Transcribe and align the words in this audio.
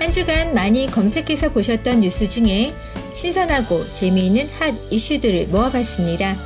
한 0.00 0.10
주간 0.10 0.54
많이 0.54 0.86
검색해서 0.86 1.52
보셨던 1.52 2.00
뉴스 2.00 2.26
중에 2.26 2.72
신선하고 3.14 3.92
재미있는 3.92 4.48
핫 4.48 4.74
이슈들을 4.90 5.48
모아봤습니다. 5.48 6.38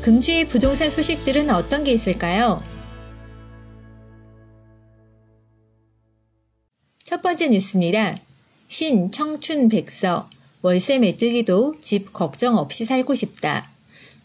금주의 0.00 0.48
부동산 0.48 0.90
소식들은 0.90 1.48
어떤 1.48 1.84
게 1.84 1.92
있을까요? 1.92 2.60
첫 7.04 7.22
번째 7.22 7.50
뉴스입니다. 7.50 8.18
신 8.66 9.12
청춘 9.12 9.68
백서 9.68 10.28
월세 10.62 10.98
메뚜기도 10.98 11.76
집 11.80 12.12
걱정 12.12 12.56
없이 12.56 12.84
살고 12.84 13.14
싶다. 13.14 13.70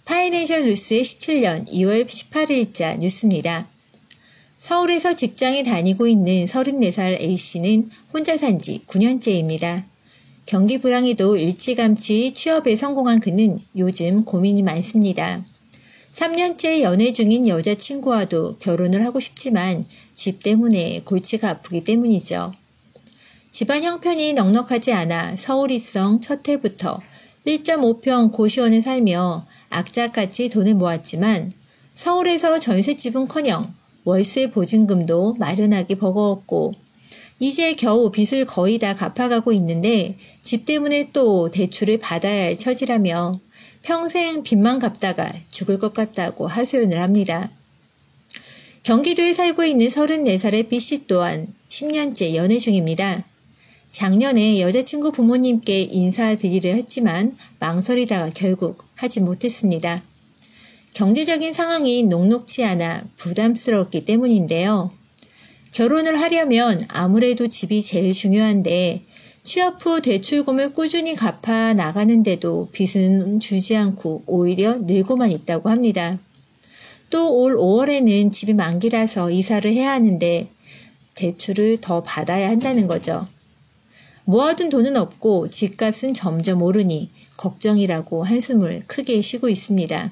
파이낸셜 0.05 0.65
뉴스의 0.65 1.03
17년 1.03 1.67
2월 1.67 2.07
18일자 2.07 2.97
뉴스입니다. 2.97 3.67
서울에서 4.63 5.13
직장에 5.13 5.61
다니고 5.61 6.07
있는 6.07 6.45
34살 6.45 7.19
A씨는 7.19 7.85
혼자 8.13 8.37
산 8.37 8.57
지 8.57 8.81
9년째입니다. 8.87 9.83
경기 10.45 10.77
불황에도 10.77 11.35
일찌감치 11.35 12.33
취업에 12.33 12.77
성공한 12.77 13.19
그는 13.19 13.57
요즘 13.75 14.23
고민이 14.23 14.63
많습니다. 14.63 15.43
3년째 16.13 16.79
연애 16.79 17.11
중인 17.11 17.49
여자친구와도 17.49 18.59
결혼을 18.59 19.05
하고 19.05 19.19
싶지만 19.19 19.83
집 20.13 20.41
때문에 20.41 21.01
골치가 21.01 21.49
아프기 21.49 21.83
때문이죠. 21.83 22.53
집안 23.51 23.83
형편이 23.83 24.31
넉넉하지 24.31 24.93
않아 24.93 25.35
서울 25.35 25.71
입성 25.71 26.21
첫 26.21 26.47
해부터 26.47 27.01
1.5평 27.45 28.31
고시원에 28.31 28.79
살며 28.79 29.45
악착같이 29.69 30.47
돈을 30.47 30.75
모았지만 30.75 31.51
서울에서 31.95 32.59
전셋집은커녕 32.59 33.82
월세 34.03 34.49
보증금도 34.49 35.35
마련하기 35.35 35.95
버거웠고 35.95 36.73
이제 37.39 37.73
겨우 37.73 38.11
빚을 38.11 38.45
거의 38.45 38.77
다 38.77 38.93
갚아가고 38.93 39.51
있는데 39.53 40.15
집 40.41 40.65
때문에 40.65 41.09
또 41.13 41.51
대출을 41.51 41.99
받아야 41.99 42.45
할 42.45 42.57
처지라며 42.57 43.39
평생 43.81 44.43
빚만 44.43 44.79
갚다가 44.79 45.31
죽을 45.51 45.77
것 45.77 45.93
같다고 45.93 46.47
하소연을 46.47 47.01
합니다. 47.01 47.51
경기도에 48.83 49.33
살고 49.33 49.63
있는 49.63 49.87
34살의 49.87 50.69
B씨 50.69 51.07
또한 51.07 51.47
10년째 51.69 52.35
연애 52.35 52.57
중입니다. 52.57 53.25
작년에 53.87 54.59
여자친구 54.61 55.11
부모님께 55.11 55.81
인사드리려 55.83 56.71
했지만 56.71 57.31
망설이다가 57.59 58.31
결국 58.33 58.83
하지 58.95 59.19
못했습니다. 59.19 60.03
경제적인 60.93 61.53
상황이 61.53 62.03
녹록치 62.03 62.63
않아 62.63 63.03
부담스러웠기 63.17 64.05
때문인데요. 64.05 64.91
결혼을 65.71 66.19
하려면 66.19 66.85
아무래도 66.87 67.47
집이 67.47 67.81
제일 67.81 68.13
중요한데 68.13 69.01
취업 69.43 69.83
후 69.83 70.01
대출금을 70.01 70.73
꾸준히 70.73 71.15
갚아 71.15 71.73
나가는데도 71.73 72.69
빚은 72.71 73.39
주지 73.39 73.75
않고 73.75 74.23
오히려 74.27 74.77
늘고만 74.77 75.31
있다고 75.31 75.69
합니다. 75.69 76.19
또 77.09 77.29
올 77.29 77.55
5월에는 77.57 78.31
집이 78.31 78.53
만기라서 78.53 79.31
이사를 79.31 79.71
해야 79.71 79.91
하는데 79.91 80.47
대출을 81.15 81.77
더 81.81 82.01
받아야 82.01 82.49
한다는 82.49 82.87
거죠. 82.87 83.27
모아둔 84.25 84.69
돈은 84.69 84.95
없고 84.95 85.49
집값은 85.49 86.13
점점 86.13 86.61
오르니 86.61 87.11
걱정이라고 87.37 88.23
한숨을 88.23 88.83
크게 88.87 89.21
쉬고 89.21 89.49
있습니다. 89.49 90.11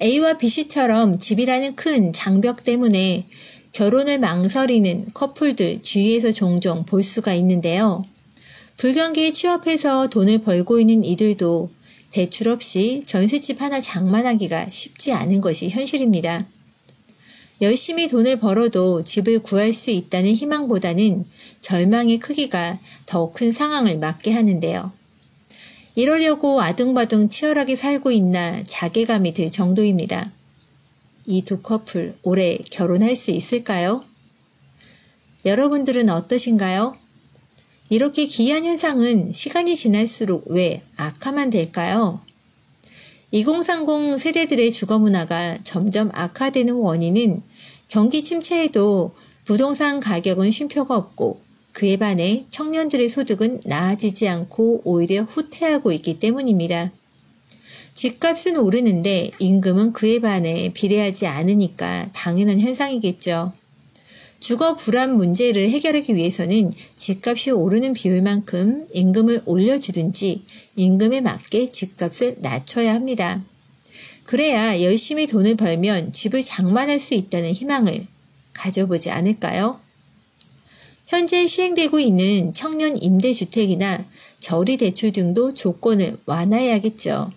A와 0.00 0.38
B씨처럼 0.38 1.18
집이라는 1.18 1.74
큰 1.74 2.12
장벽 2.12 2.62
때문에 2.62 3.26
결혼을 3.72 4.20
망설이는 4.20 5.06
커플들 5.12 5.82
주위에서 5.82 6.30
종종 6.30 6.84
볼 6.84 7.02
수가 7.02 7.34
있는데요. 7.34 8.04
불경기에 8.76 9.32
취업해서 9.32 10.08
돈을 10.08 10.38
벌고 10.38 10.78
있는 10.78 11.02
이들도 11.02 11.70
대출 12.12 12.48
없이 12.48 13.02
전셋집 13.06 13.60
하나 13.60 13.80
장만하기가 13.80 14.70
쉽지 14.70 15.12
않은 15.12 15.40
것이 15.40 15.68
현실입니다. 15.68 16.46
열심히 17.60 18.06
돈을 18.06 18.38
벌어도 18.38 19.02
집을 19.02 19.40
구할 19.40 19.72
수 19.72 19.90
있다는 19.90 20.32
희망보다는 20.32 21.24
절망의 21.60 22.20
크기가 22.20 22.78
더 23.06 23.32
큰 23.32 23.50
상황을 23.50 23.98
맞게 23.98 24.30
하는데요. 24.30 24.92
이러려고 25.98 26.60
아둥바둥 26.60 27.28
치열하게 27.28 27.74
살고 27.74 28.12
있나 28.12 28.62
자괴감이 28.64 29.34
들 29.34 29.50
정도입니다. 29.50 30.30
이 31.26 31.42
두 31.42 31.60
커플 31.60 32.14
올해 32.22 32.56
결혼할 32.70 33.16
수 33.16 33.32
있을까요? 33.32 34.04
여러분들은 35.44 36.08
어떠신가요? 36.08 36.96
이렇게 37.90 38.26
기이한 38.26 38.64
현상은 38.64 39.32
시간이 39.32 39.74
지날수록 39.74 40.44
왜 40.52 40.82
악화만 40.96 41.50
될까요? 41.50 42.20
2030 43.32 44.20
세대들의 44.20 44.70
주거 44.70 45.00
문화가 45.00 45.58
점점 45.64 46.10
악화되는 46.12 46.74
원인은 46.74 47.42
경기 47.88 48.22
침체에도 48.22 49.16
부동산 49.44 49.98
가격은 49.98 50.52
쉼표가 50.52 50.96
없고 50.96 51.47
그에 51.78 51.96
반해 51.96 52.44
청년들의 52.50 53.08
소득은 53.08 53.60
나아지지 53.64 54.26
않고 54.26 54.82
오히려 54.82 55.22
후퇴하고 55.22 55.92
있기 55.92 56.18
때문입니다. 56.18 56.90
집값은 57.94 58.56
오르는데 58.56 59.30
임금은 59.38 59.92
그에 59.92 60.18
반해 60.18 60.72
비례하지 60.74 61.28
않으니까 61.28 62.10
당연한 62.12 62.58
현상이겠죠. 62.58 63.52
주거 64.40 64.74
불안 64.74 65.14
문제를 65.14 65.70
해결하기 65.70 66.16
위해서는 66.16 66.72
집값이 66.96 67.52
오르는 67.52 67.92
비율만큼 67.92 68.88
임금을 68.92 69.42
올려주든지 69.46 70.42
임금에 70.74 71.20
맞게 71.20 71.70
집값을 71.70 72.38
낮춰야 72.40 72.92
합니다. 72.92 73.44
그래야 74.24 74.82
열심히 74.82 75.28
돈을 75.28 75.54
벌면 75.54 76.12
집을 76.12 76.42
장만할 76.42 76.98
수 76.98 77.14
있다는 77.14 77.52
희망을 77.52 78.04
가져보지 78.54 79.12
않을까요? 79.12 79.78
현재 81.08 81.46
시행되고 81.46 82.00
있는 82.00 82.52
청년 82.52 82.94
임대주택이나 82.94 84.04
저리 84.40 84.76
대출 84.76 85.10
등도 85.10 85.54
조건을 85.54 86.18
완화해야겠죠. 86.26 87.32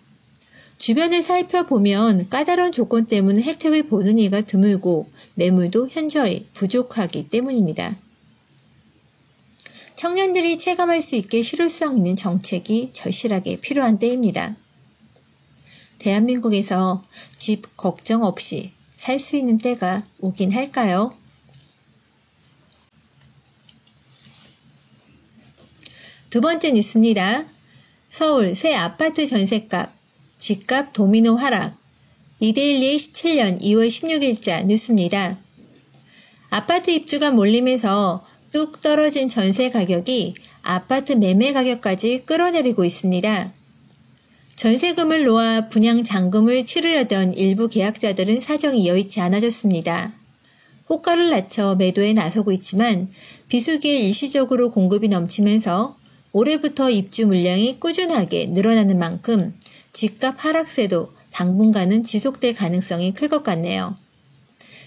주변을 0.77 1.21
살펴보면 1.21 2.29
까다로운 2.29 2.73
조건 2.73 3.05
때문에 3.05 3.41
혜택을 3.41 3.83
보는 3.83 4.19
이가 4.19 4.41
드물고 4.41 5.09
매물도 5.35 5.87
현저히 5.87 6.47
부족하기 6.53 7.29
때문입니다. 7.29 7.97
청년들이 9.95 10.57
체감할 10.57 11.01
수 11.01 11.15
있게 11.15 11.41
실효성 11.41 11.95
있는 11.95 12.17
정책이 12.17 12.89
절실하게 12.91 13.61
필요한 13.61 13.99
때입니다. 13.99 14.57
대한민국에서 15.97 17.05
집 17.37 17.77
걱정 17.77 18.23
없이 18.23 18.71
살 18.95 19.17
수 19.17 19.37
있는 19.37 19.57
때가 19.57 20.03
오긴 20.19 20.51
할까요? 20.51 21.20
두 26.31 26.39
번째 26.39 26.71
뉴스입니다. 26.71 27.43
서울 28.07 28.55
새 28.55 28.73
아파트 28.73 29.25
전셋값, 29.25 29.91
집값 30.37 30.93
도미노 30.93 31.35
하락. 31.35 31.75
이데일리의 32.39 32.97
17년 32.97 33.59
2월 33.59 33.89
16일자 33.89 34.65
뉴스입니다. 34.65 35.37
아파트 36.49 36.89
입주가 36.89 37.31
몰림해서 37.31 38.23
뚝 38.53 38.79
떨어진 38.79 39.27
전세 39.27 39.69
가격이 39.69 40.35
아파트 40.61 41.11
매매 41.11 41.51
가격까지 41.51 42.23
끌어내리고 42.25 42.85
있습니다. 42.85 43.51
전세금을 44.55 45.25
놓아 45.25 45.67
분양 45.67 46.01
잔금을 46.01 46.63
치르려던 46.63 47.33
일부 47.33 47.67
계약자들은 47.67 48.39
사정이 48.39 48.87
여의치 48.87 49.19
않아졌습니다. 49.19 50.13
호가를 50.87 51.29
낮춰 51.29 51.75
매도에 51.75 52.13
나서고 52.13 52.53
있지만 52.53 53.11
비수기에 53.49 53.99
일시적으로 53.99 54.71
공급이 54.71 55.09
넘치면서 55.09 55.99
올해부터 56.33 56.89
입주 56.89 57.27
물량이 57.27 57.79
꾸준하게 57.79 58.47
늘어나는 58.47 58.97
만큼 58.97 59.53
집값 59.91 60.35
하락세도 60.45 61.11
당분간은 61.31 62.03
지속될 62.03 62.55
가능성이 62.55 63.13
클 63.13 63.27
것 63.27 63.43
같네요. 63.43 63.95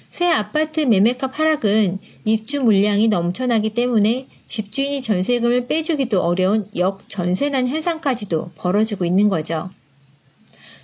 새 0.08 0.26
아파트 0.26 0.80
매매값 0.80 1.38
하락은 1.38 1.98
입주 2.24 2.62
물량이 2.62 3.08
넘쳐나기 3.08 3.74
때문에 3.74 4.28
집주인이 4.46 5.00
전세금을 5.02 5.66
빼주기도 5.66 6.22
어려운 6.22 6.68
역전세난 6.76 7.66
현상까지도 7.66 8.52
벌어지고 8.54 9.04
있는 9.04 9.28
거죠. 9.28 9.70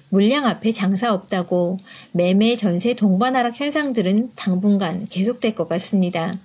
물량 0.08 0.46
앞에 0.46 0.72
장사 0.72 1.14
없다고 1.14 1.78
매매 2.10 2.56
전세 2.56 2.94
동반 2.94 3.36
하락 3.36 3.60
현상들은 3.60 4.32
당분간 4.34 5.06
계속될 5.06 5.54
것 5.54 5.68
같습니다. 5.68 6.36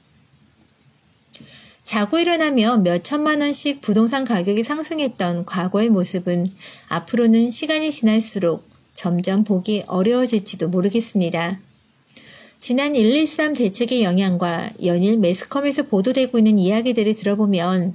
자고 1.85 2.17
일어나며 2.17 2.77
몇 2.77 3.03
천만 3.03 3.41
원씩 3.41 3.79
부동산 3.79 4.25
가격이 4.25 4.63
상승했던 4.63 5.45
과거의 5.45 5.89
모습은 5.89 6.47
앞으로는 6.87 7.51
시간이 7.51 7.91
지날수록 7.91 8.67
점점 8.95 9.43
보기 9.43 9.83
어려워질지도 9.85 10.69
모르겠습니다. 10.69 11.59
지난 12.57 12.93
113 12.93 13.53
대책의 13.53 14.03
영향과 14.03 14.71
연일 14.83 15.19
매스컴에서 15.19 15.83
보도되고 15.83 16.39
있는 16.39 16.57
이야기들을 16.57 17.13
들어보면 17.13 17.93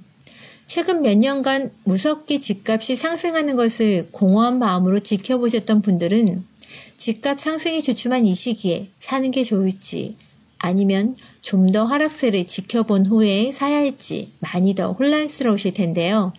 최근 0.67 1.03
몇 1.03 1.19
년간 1.19 1.73
무섭게 1.83 2.39
집값이 2.39 2.95
상승하는 2.95 3.57
것을 3.57 4.07
공허한 4.13 4.61
마음으로 4.61 5.01
지켜보셨던 5.01 5.83
분들은 5.83 6.45
집값 6.97 7.41
상승이 7.41 7.83
주춤한 7.83 8.25
이 8.27 8.37
시기에 8.37 8.89
사는 8.99 9.29
게 9.33 9.43
좋을지 9.43 10.17
아니면 10.63 11.15
좀 11.43 11.67
더 11.73 11.85
하락세를 11.85 12.47
지켜본 12.47 13.07
후에 13.07 13.51
사야 13.53 13.79
할지 13.79 14.33
많이 14.41 14.75
더 14.75 14.93
혼란스러우실 14.93 15.73
텐데요. 15.75 16.33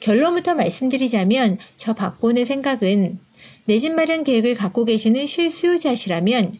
결론부터 0.00 0.54
말씀드리자면 0.54 1.56
저 1.76 1.92
박본의 1.94 2.44
생각은 2.44 3.18
내 3.66 3.78
집 3.78 3.94
마련 3.94 4.22
계획을 4.24 4.54
갖고 4.54 4.84
계시는 4.84 5.26
실수요자시라면 5.26 6.52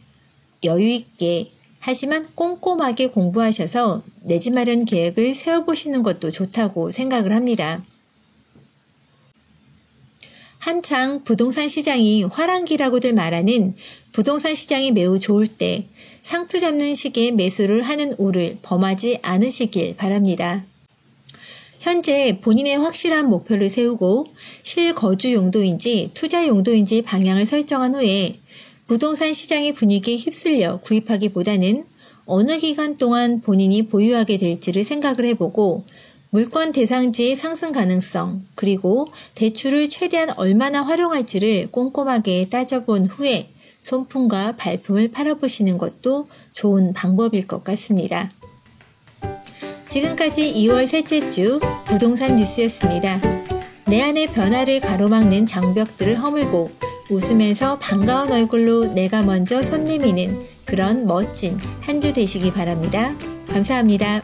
여유있게 0.64 1.52
하지만 1.80 2.26
꼼꼼하게 2.34 3.08
공부하셔서 3.08 4.02
내 4.22 4.38
집 4.38 4.54
마련 4.54 4.84
계획을 4.84 5.34
세워보시는 5.34 6.02
것도 6.02 6.30
좋다고 6.32 6.90
생각을 6.90 7.32
합니다. 7.32 7.82
한창 10.58 11.22
부동산 11.22 11.68
시장이 11.68 12.24
화랑기라고들 12.24 13.12
말하는 13.12 13.74
부동산 14.12 14.54
시장이 14.54 14.90
매우 14.90 15.20
좋을 15.20 15.46
때 15.46 15.86
상투 16.26 16.58
잡는 16.58 16.96
시기에 16.96 17.30
매수를 17.30 17.82
하는 17.82 18.12
우를 18.18 18.58
범하지 18.60 19.20
않으시길 19.22 19.94
바랍니다. 19.94 20.64
현재 21.78 22.40
본인의 22.40 22.78
확실한 22.78 23.28
목표를 23.28 23.68
세우고 23.68 24.26
실거주 24.64 25.32
용도인지 25.32 26.10
투자 26.14 26.44
용도인지 26.44 27.02
방향을 27.02 27.46
설정한 27.46 27.94
후에 27.94 28.40
부동산 28.88 29.32
시장의 29.32 29.74
분위기에 29.74 30.16
휩쓸려 30.16 30.80
구입하기보다는 30.80 31.84
어느 32.24 32.58
기간 32.58 32.96
동안 32.96 33.40
본인이 33.40 33.86
보유하게 33.86 34.38
될지를 34.38 34.82
생각을 34.82 35.26
해보고 35.26 35.84
물권 36.30 36.72
대상지의 36.72 37.36
상승 37.36 37.70
가능성, 37.70 38.44
그리고 38.56 39.06
대출을 39.36 39.88
최대한 39.88 40.30
얼마나 40.36 40.82
활용할지를 40.82 41.68
꼼꼼하게 41.70 42.48
따져본 42.50 43.04
후에 43.04 43.46
손품과 43.86 44.56
발품을 44.56 45.12
팔아보시는 45.12 45.78
것도 45.78 46.26
좋은 46.52 46.92
방법일 46.92 47.46
것 47.46 47.62
같습니다. 47.62 48.28
지금까지 49.86 50.52
2월 50.52 50.88
셋째 50.88 51.24
주 51.30 51.60
부동산 51.86 52.34
뉴스였습니다. 52.34 53.20
내 53.86 54.02
안의 54.02 54.32
변화를 54.32 54.80
가로막는 54.80 55.46
장벽들을 55.46 56.20
허물고 56.20 56.72
웃으면서 57.08 57.78
반가운 57.78 58.32
얼굴로 58.32 58.86
내가 58.92 59.22
먼저 59.22 59.62
손 59.62 59.84
내미는 59.84 60.34
그런 60.64 61.06
멋진 61.06 61.56
한 61.80 62.00
주 62.00 62.12
되시기 62.12 62.52
바랍니다. 62.52 63.14
감사합니다. 63.48 64.22